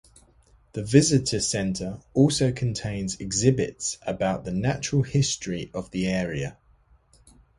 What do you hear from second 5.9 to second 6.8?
the area.